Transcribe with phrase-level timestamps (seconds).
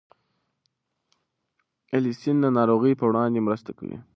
[1.93, 3.97] الیسین د ناروغیو پر وړاندې مرسته کوي.